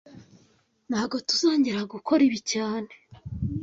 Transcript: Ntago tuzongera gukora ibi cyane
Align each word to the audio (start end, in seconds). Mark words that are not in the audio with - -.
Ntago 0.89 1.15
tuzongera 1.27 1.79
gukora 1.93 2.21
ibi 2.27 2.39
cyane 2.51 2.91